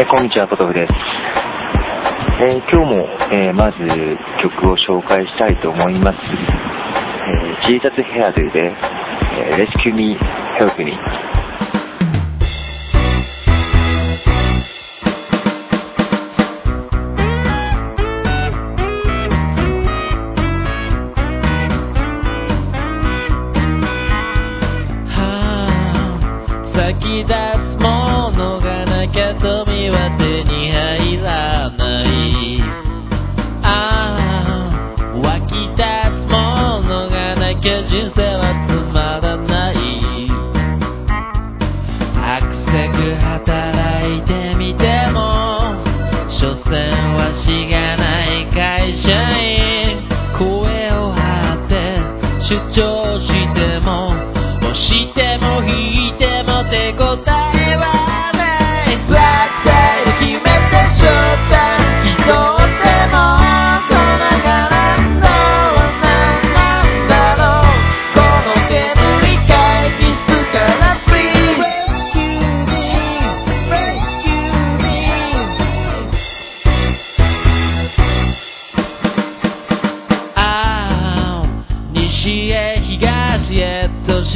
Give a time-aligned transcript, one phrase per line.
[0.00, 0.92] はいこんにちは、ポトフです。
[2.40, 3.04] えー今日も、
[3.36, 3.76] えーまず
[4.40, 6.18] 曲を紹介したいと思います。
[6.24, 10.16] えー、ジーザスヘアドゥで、えー、Rescue Me,
[10.56, 10.96] Help Me。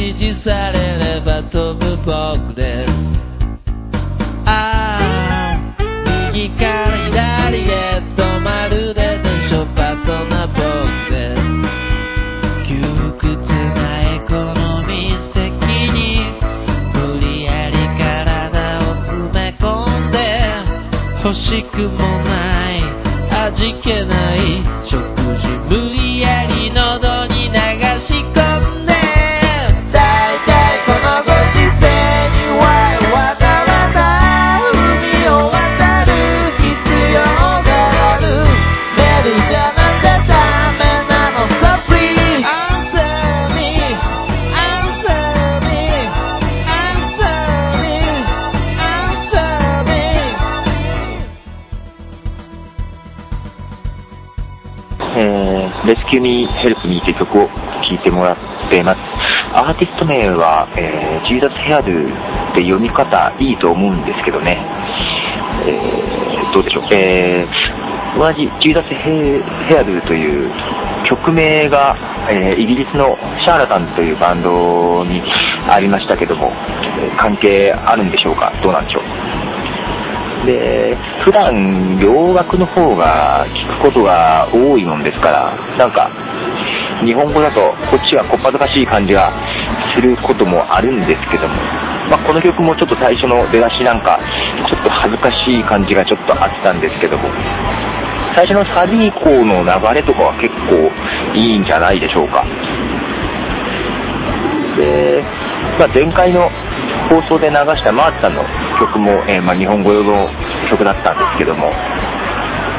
[0.00, 2.92] 指示されれば飛ぶ僕です。
[4.46, 5.76] ああ
[6.32, 6.96] 右から
[7.50, 10.62] 左へとまるで電書パートナー僕
[11.12, 11.40] です。
[12.66, 12.80] 窮
[13.18, 15.38] 屈なエコノミー席
[15.92, 15.98] に
[16.94, 19.68] 無理やり体を詰め込
[20.08, 20.16] んで
[21.22, 22.80] 欲しくもない
[23.48, 24.38] 味気ない
[24.82, 25.99] 食事無理
[56.10, 58.98] えー、Rescue Me, Help Me という曲を聴いてもらっています。
[59.54, 64.58] アーティスト名は、えー、 Jesus Hairdo って読み方いいと思うんですけどね。
[65.66, 66.84] えー、どうでしょう。
[66.92, 70.50] えー、同じ Jesus Hairdo という
[71.08, 71.96] 曲名が、
[72.30, 75.22] えーイギリスのシャーラタンというバンドに
[75.68, 76.52] ありましたけども、
[77.00, 79.02] え関係あるんでしょうかどうなんでしょう
[80.46, 86.10] で、普段洋楽の方が聞くことが多いもんですから、なんか、
[87.04, 89.32] 日本語だとこっちがこっぱずかしい感じが
[89.94, 91.54] することもあるんですけども、
[92.10, 94.18] まあ、この曲もちょっと最初の出だしなんか、
[94.68, 97.28] ちょっと恥ずかしい感じがちょっとあったんですけども、
[98.36, 100.90] 最初のサビ以降の流れとかは結構
[101.34, 102.44] いいんじゃないでしょうか。
[104.76, 105.22] で、
[105.78, 106.48] まあ、前回の
[107.10, 108.44] 放送で流したマーチさんの
[108.78, 110.30] 曲も、えーまあ、日本語用の
[110.70, 111.72] 曲だったんですけども、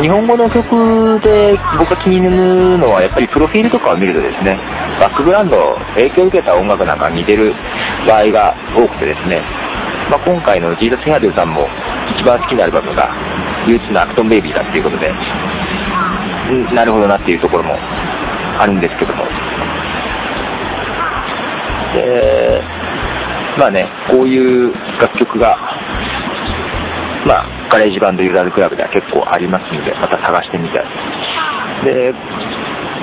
[0.00, 4.58] 日本語の曲で僕が気になるのはやっぱりプロフィールとかを見るとですね、
[4.98, 7.52] バックグラウンド、影響を受けた音楽なんか似てる
[8.08, 9.44] 場合が多くてですね、
[10.10, 11.68] まあ、今回の Jesus Hairdo さんも
[12.16, 13.12] 一番好きなアルバムが
[13.68, 15.12] U2の Achtung Baby だっていうことで、
[16.74, 19.24] なるほどなっていうところもあるんですけども、
[21.94, 22.62] で、
[23.58, 25.56] まあね、こういう楽曲が、
[27.26, 30.84] まあ、 GarageBand User Club では結構ありますので、また探してみたい。
[31.84, 32.14] で、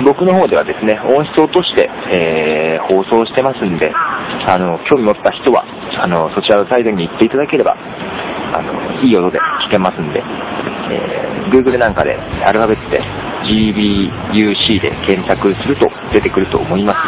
[0.04, 5.64] 僕の方ではですね、音質を落として、えー放送してますんで、あの、興味持った人は、
[6.02, 10.22] あの、そちらのサイトに行っていただければ、あの、いい音で聴けますんで、
[10.90, 12.14] えー Google なんかで
[12.44, 13.00] アルファベットで
[13.44, 16.98] GBUC で検索すると出てくると思います。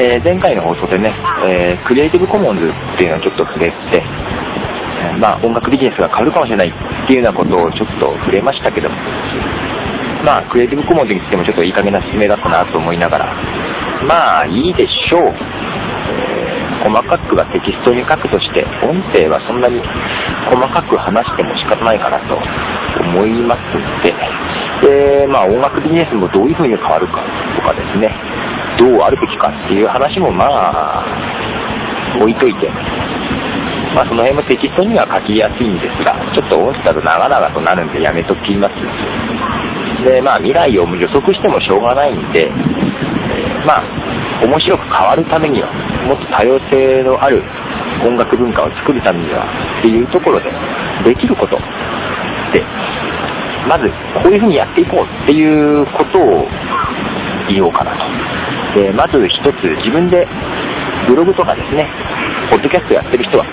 [0.00, 1.12] えー前回の放送でね、
[1.44, 8.94] えークリエイティブコモンズっていうのをちょっと触れて、えーまあ音楽ビジネスが変わるかもしれないっていうようなことをちょっと触れましたけども、
[10.24, 15.22] まあクリエイティブコモンズにしてもちょっといい加減な説明だったなと思いながら、まあいいでしょう。
[15.26, 19.80] えー細かくはテキストに書くとして、音声はそんなに
[20.46, 22.38] 細かく話しても仕方ないかなと
[23.02, 24.14] 思いますので、
[25.26, 27.24] で、まあ音楽ビジネスもどういう風に変わるか
[27.56, 28.14] とかですね、
[28.78, 31.04] どうあるべきかっていう話もまあ、
[32.20, 32.70] 置いといて、
[33.94, 40.04] まあその辺もテキストには書きやすいんですが、ちょっと音声だと長々となるんでやめときます。
[40.04, 42.50] で、まあ未来を予測してもしょうがないんで、
[43.66, 43.82] まあ
[44.42, 45.68] 面白く変わるためには、
[46.06, 47.42] もっと多様性のある
[48.02, 49.44] 音楽文化を作るためには
[49.80, 50.50] っていうところで
[51.04, 51.58] できること
[52.52, 52.62] で
[53.68, 53.90] まず
[54.22, 56.48] こういうふうにやっていこうっていうことを
[57.48, 58.37] 言おうかなと
[58.78, 60.26] でまず一つ自分で
[61.08, 61.90] ブログとかですね
[62.48, 63.44] ポッドキャストやってる人は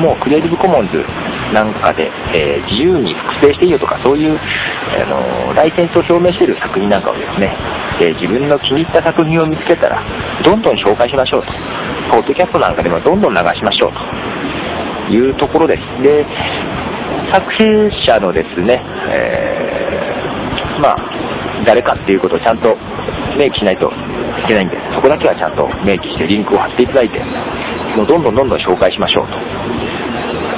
[0.00, 1.04] もうクリエイティブコモンズ
[1.52, 7.56] なんかで、えー自由に複製していいよとか、そういう、あのライセンスを表明している作品なんかをですね、
[8.00, 10.02] え自分の気に入った作品を見つけたら、
[10.42, 11.52] どんどん紹介しましょうと。
[12.10, 16.02] ポッドキャストなんかでもどんどん流しましょうというところです。
[16.02, 16.26] で、
[17.30, 22.76] 作品者のですね、えーまあ、誰かっていうことをちゃんと
[23.38, 27.20] 明記しないといけないんで、そこだけはちゃんと明記してリンクを貼っていただいて、
[27.96, 29.38] もうどんどんどんどん紹介しましょうと。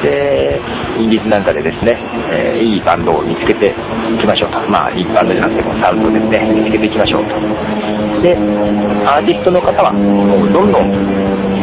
[0.02, 0.60] で、
[0.98, 1.92] インディズなんかでですね、
[2.30, 4.60] えーいいバンドを見つけていきましょうと。
[4.70, 7.28] まあ、いいバンドじゃなくてもサウンドですね、見つけていきましょうと。
[8.22, 8.36] で、
[9.06, 10.90] アーティストの方は、もうどんどん、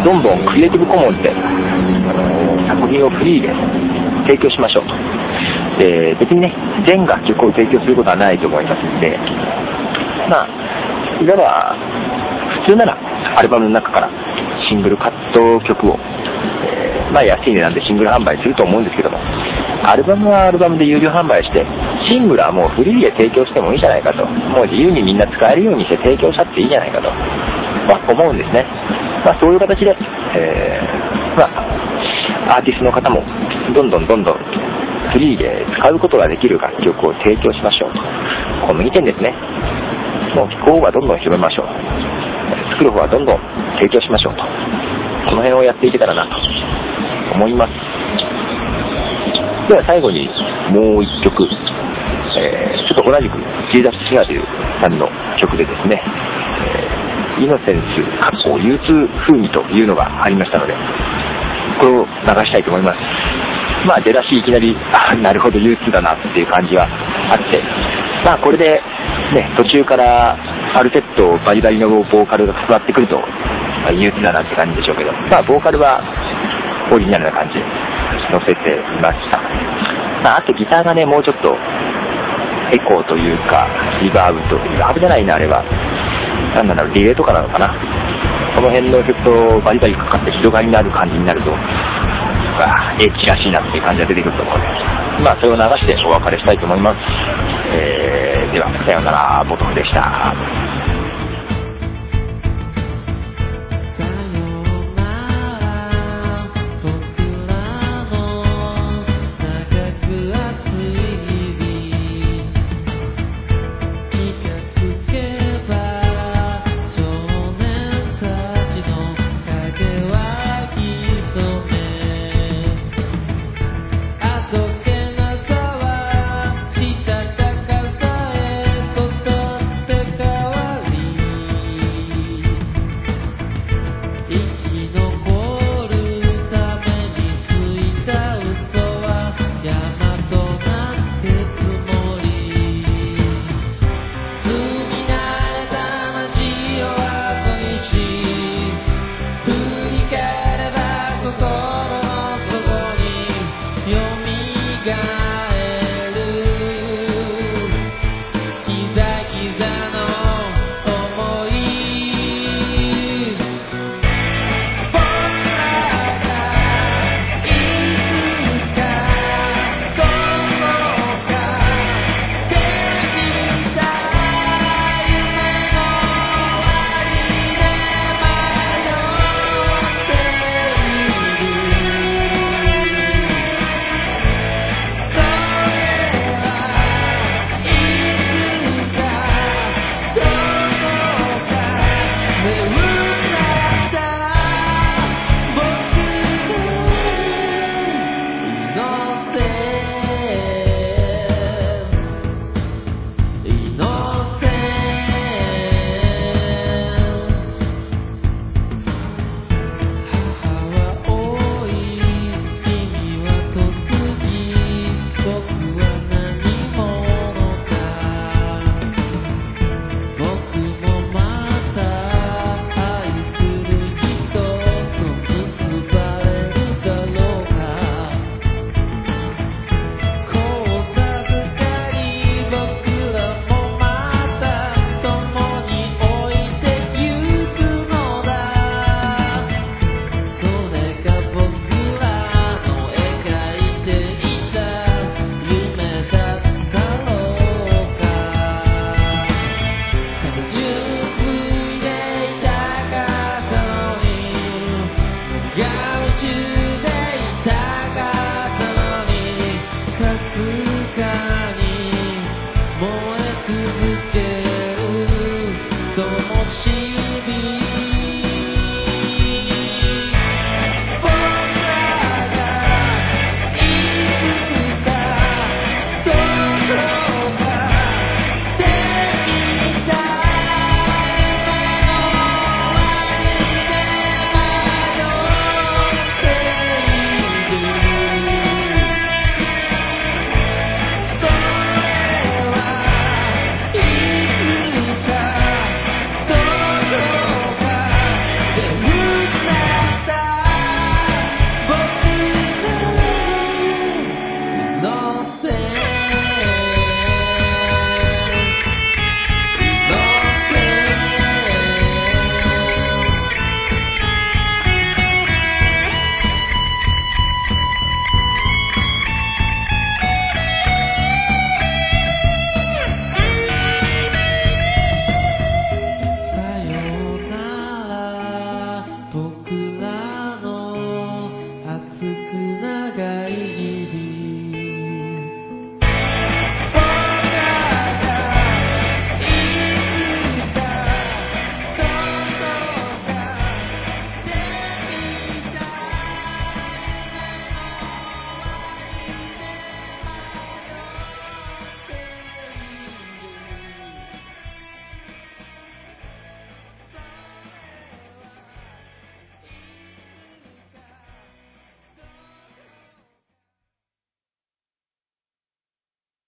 [0.04, 3.50] どんどんクリエイティブコモンズで、あの作品をフリーで
[4.28, 4.94] 提供しましょうと。
[5.80, 6.54] で、別にね、
[6.86, 9.18] 全楽曲を提供することはないと思いますんで、
[10.30, 10.48] まあ、
[11.24, 11.76] いわば、
[12.66, 12.98] 普通なら
[13.38, 14.10] アルバムの中から
[14.68, 19.18] シングルカット曲を、えまあ安い値段でシングル販売すると思うんですけども、
[19.88, 21.66] アルバムはアルバムで有料販売して、
[22.12, 27.08] シングルはもうフリーで提供してもいいじゃないかと、もう自由にみんな使えるようにして提供したっていいじゃないかと、
[27.88, 28.66] まあ、思うんですね。
[29.24, 29.96] まあそういう形で、
[30.36, 33.24] えーまあ、アーティストの方も
[33.74, 38.02] どんどんどんどんフリーで使うことができる楽曲を提供しましょうと。
[38.68, 39.34] この2点ですね。
[40.36, 41.68] もう聞く方はどんどん広めましょう。
[42.74, 43.40] 作る方はどんどん
[43.78, 44.42] 提供しましょうと。
[45.30, 46.38] この辺をやっていけたらなと
[47.36, 47.74] 思います。
[49.70, 50.28] では最後に
[50.72, 51.48] もう一曲、
[52.38, 53.38] えーちょっと同じく
[53.74, 54.44] ジーザス・シアデル
[54.82, 55.08] さんの
[55.40, 56.02] 曲でですね、
[56.66, 57.82] えーイノセンス、
[58.22, 60.76] 過去、憂鬱風味というのがありましたので、
[61.80, 63.00] これを流したいと思います。
[63.88, 66.86] まあ出だしいきなり、あなるほど憂鬱だなっていう感じは
[67.32, 67.62] あって、
[68.24, 68.82] まあこれで
[69.34, 70.38] ね、途中から
[70.74, 76.02] ファルセットバリバリのボーカルが重なってくると、まあ、憂鬱だなって感じでしょうけど、まあボーカルは
[76.92, 77.66] オリジナルな感じで
[78.32, 79.40] 乗せていました。
[80.24, 81.56] まああとギターがね、もうちょっと
[82.74, 83.68] エコーというか、
[84.02, 85.64] リバーブと、リバーブじゃないな、あれは。
[86.56, 87.70] なんだろう、リレーとかなのかな。
[88.56, 94.70] この辺のエフェクトをバリバリかかって広がりのある感じになると、あエッチらしいなっていう感じが出てくると思うので、
[95.24, 96.98] まあそれを流してお別れしたいと思います。
[97.74, 98.03] えー、
[98.54, 100.63] では、さようなら、ボトフでした。